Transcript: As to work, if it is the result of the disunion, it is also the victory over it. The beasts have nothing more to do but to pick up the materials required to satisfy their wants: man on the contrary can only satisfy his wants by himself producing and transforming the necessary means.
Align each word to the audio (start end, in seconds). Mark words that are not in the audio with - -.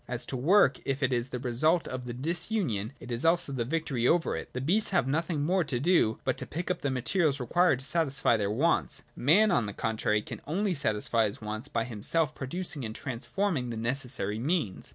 As 0.07 0.25
to 0.25 0.35
work, 0.35 0.79
if 0.83 1.03
it 1.03 1.13
is 1.13 1.29
the 1.29 1.37
result 1.39 1.87
of 1.87 2.05
the 2.05 2.13
disunion, 2.15 2.91
it 2.99 3.11
is 3.11 3.23
also 3.23 3.51
the 3.53 3.63
victory 3.63 4.07
over 4.07 4.35
it. 4.35 4.51
The 4.53 4.59
beasts 4.59 4.89
have 4.89 5.07
nothing 5.07 5.43
more 5.45 5.63
to 5.65 5.79
do 5.79 6.17
but 6.23 6.39
to 6.39 6.47
pick 6.47 6.71
up 6.71 6.81
the 6.81 6.89
materials 6.89 7.39
required 7.39 7.81
to 7.81 7.85
satisfy 7.85 8.35
their 8.35 8.49
wants: 8.49 9.03
man 9.15 9.51
on 9.51 9.67
the 9.67 9.73
contrary 9.73 10.23
can 10.23 10.41
only 10.47 10.73
satisfy 10.73 11.27
his 11.27 11.39
wants 11.39 11.67
by 11.67 11.83
himself 11.83 12.33
producing 12.33 12.83
and 12.83 12.95
transforming 12.95 13.69
the 13.69 13.77
necessary 13.77 14.39
means. 14.39 14.89